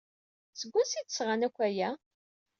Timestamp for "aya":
1.67-1.89